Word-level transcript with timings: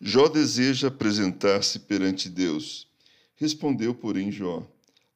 Jó 0.00 0.28
deseja 0.28 0.88
apresentar-se 0.88 1.78
perante 1.78 2.28
Deus. 2.28 2.86
Respondeu, 3.34 3.94
porém, 3.94 4.30
Jó: 4.30 4.62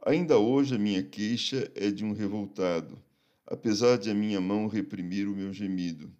Ainda 0.07 0.39
hoje 0.39 0.75
a 0.75 0.79
minha 0.79 1.03
queixa 1.03 1.71
é 1.75 1.91
de 1.91 2.03
um 2.03 2.15
revoltado, 2.15 2.99
apesar 3.47 3.99
de 3.99 4.09
a 4.09 4.15
minha 4.15 4.41
mão 4.41 4.67
reprimir 4.69 5.29
o 5.29 5.37
meu 5.37 5.53
gemido. 5.53 6.11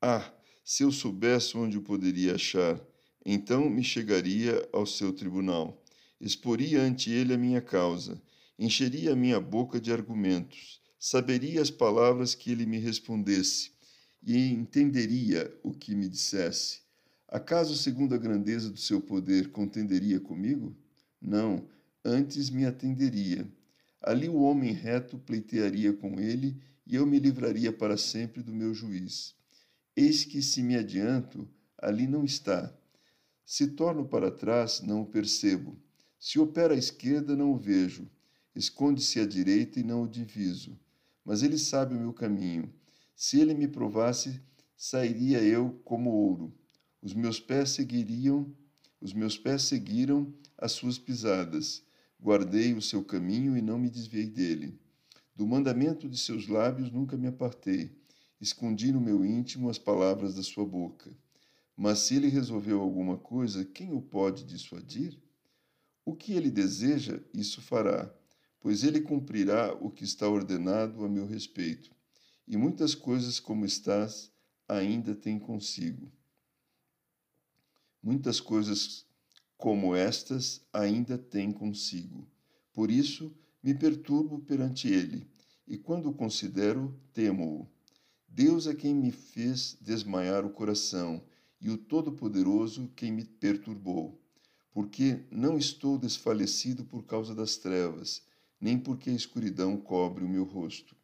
Ah, 0.00 0.30
se 0.62 0.82
eu 0.82 0.92
soubesse 0.92 1.56
onde 1.56 1.78
o 1.78 1.82
poderia 1.82 2.34
achar, 2.34 2.78
então 3.24 3.70
me 3.70 3.82
chegaria 3.82 4.68
ao 4.74 4.84
seu 4.84 5.10
tribunal, 5.10 5.82
exporia 6.20 6.82
ante 6.82 7.10
ele 7.10 7.32
a 7.32 7.38
minha 7.38 7.62
causa, 7.62 8.20
encheria 8.58 9.14
a 9.14 9.16
minha 9.16 9.40
boca 9.40 9.80
de 9.80 9.90
argumentos, 9.90 10.82
saberia 10.98 11.62
as 11.62 11.70
palavras 11.70 12.34
que 12.34 12.50
ele 12.50 12.66
me 12.66 12.78
respondesse 12.78 13.72
e 14.22 14.36
entenderia 14.50 15.50
o 15.62 15.72
que 15.72 15.94
me 15.94 16.10
dissesse. 16.10 16.85
Acaso, 17.28 17.76
segundo 17.76 18.14
a 18.14 18.18
grandeza 18.18 18.70
do 18.70 18.78
seu 18.78 19.00
poder, 19.00 19.50
contenderia 19.50 20.20
comigo? 20.20 20.76
Não, 21.20 21.68
antes 22.04 22.50
me 22.50 22.64
atenderia. 22.64 23.46
Ali 24.00 24.28
o 24.28 24.42
homem 24.42 24.72
reto 24.72 25.18
pleitearia 25.18 25.92
com 25.92 26.20
ele, 26.20 26.56
e 26.86 26.94
eu 26.94 27.04
me 27.04 27.18
livraria 27.18 27.72
para 27.72 27.96
sempre 27.96 28.42
do 28.42 28.54
meu 28.54 28.72
juiz. 28.72 29.34
Eis 29.96 30.24
que, 30.24 30.40
se 30.40 30.62
me 30.62 30.76
adianto, 30.76 31.48
ali 31.76 32.06
não 32.06 32.24
está. 32.24 32.72
Se 33.44 33.68
torno 33.68 34.06
para 34.06 34.30
trás, 34.30 34.80
não 34.80 35.02
o 35.02 35.06
percebo. 35.06 35.76
Se 36.18 36.38
opera 36.38 36.74
à 36.74 36.76
esquerda, 36.76 37.34
não 37.34 37.52
o 37.52 37.56
vejo. 37.56 38.08
Esconde-se 38.54 39.18
à 39.18 39.26
direita 39.26 39.80
e 39.80 39.82
não 39.82 40.02
o 40.02 40.08
diviso. 40.08 40.78
Mas 41.24 41.42
ele 41.42 41.58
sabe 41.58 41.94
o 41.94 41.98
meu 42.00 42.12
caminho. 42.12 42.72
Se 43.16 43.40
ele 43.40 43.54
me 43.54 43.66
provasse, 43.66 44.40
sairia 44.76 45.42
eu 45.42 45.80
como 45.84 46.10
ouro. 46.10 46.54
Os 47.02 47.14
meus 47.14 47.38
pés 47.38 47.70
seguiriam, 47.70 48.54
os 49.00 49.12
meus 49.12 49.38
pés 49.38 49.62
seguiram 49.62 50.32
as 50.58 50.72
suas 50.72 50.98
pisadas. 50.98 51.82
Guardei 52.20 52.72
o 52.72 52.82
seu 52.82 53.04
caminho 53.04 53.56
e 53.56 53.62
não 53.62 53.78
me 53.78 53.90
desviei 53.90 54.26
dele. 54.26 54.78
Do 55.34 55.46
mandamento 55.46 56.08
de 56.08 56.16
seus 56.16 56.48
lábios 56.48 56.90
nunca 56.90 57.16
me 57.16 57.26
apartei. 57.26 57.94
Escondi 58.40 58.90
no 58.90 59.00
meu 59.00 59.24
íntimo 59.24 59.68
as 59.68 59.78
palavras 59.78 60.34
da 60.34 60.42
sua 60.42 60.64
boca. 60.64 61.10
Mas 61.76 61.98
se 62.00 62.16
ele 62.16 62.28
resolveu 62.28 62.80
alguma 62.80 63.18
coisa, 63.18 63.64
quem 63.64 63.92
o 63.92 64.00
pode 64.00 64.44
dissuadir? 64.44 65.18
O 66.04 66.14
que 66.14 66.32
ele 66.32 66.50
deseja, 66.50 67.20
isso 67.34 67.60
fará, 67.60 68.10
pois 68.60 68.82
ele 68.82 69.00
cumprirá 69.00 69.74
o 69.74 69.90
que 69.90 70.04
está 70.04 70.26
ordenado 70.26 71.04
a 71.04 71.08
meu 71.08 71.26
respeito. 71.26 71.90
E 72.48 72.56
muitas 72.56 72.94
coisas 72.94 73.38
como 73.38 73.66
estás 73.66 74.32
ainda 74.66 75.14
tem 75.14 75.38
consigo. 75.38 76.10
Muitas 78.06 78.38
coisas 78.38 79.04
como 79.56 79.96
estas 79.96 80.64
ainda 80.72 81.18
tem 81.18 81.50
consigo. 81.50 82.24
Por 82.72 82.88
isso 82.88 83.36
me 83.60 83.74
perturbo 83.74 84.38
perante 84.38 84.86
ele, 84.86 85.26
e 85.66 85.76
quando 85.76 86.10
o 86.10 86.14
considero, 86.14 86.96
temo-o. 87.12 87.68
Deus 88.28 88.68
é 88.68 88.76
quem 88.76 88.94
me 88.94 89.10
fez 89.10 89.76
desmaiar 89.80 90.46
o 90.46 90.50
coração, 90.50 91.20
e 91.60 91.68
o 91.68 91.76
Todo-Poderoso 91.76 92.92
quem 92.94 93.10
me 93.10 93.24
perturbou. 93.24 94.22
Porque 94.70 95.26
não 95.28 95.58
estou 95.58 95.98
desfalecido 95.98 96.84
por 96.84 97.02
causa 97.06 97.34
das 97.34 97.56
trevas, 97.56 98.22
nem 98.60 98.78
porque 98.78 99.10
a 99.10 99.14
escuridão 99.14 99.76
cobre 99.76 100.22
o 100.22 100.28
meu 100.28 100.44
rosto. 100.44 100.94